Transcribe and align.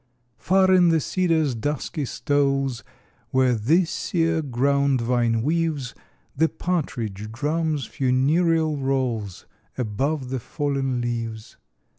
Far 0.39 0.73
in 0.73 0.89
the 0.89 0.99
cedars' 0.99 1.53
dusky 1.53 2.05
stoles, 2.05 2.83
Where 3.29 3.53
the 3.53 3.85
sere 3.85 4.41
ground 4.41 4.99
vine 4.99 5.43
weaves, 5.43 5.93
The 6.35 6.49
partridge 6.49 7.31
drums 7.31 7.85
funereal 7.85 8.77
rolls 8.77 9.45
Above 9.77 10.29
the 10.31 10.39
fallen 10.39 11.01
leaves. 11.01 11.55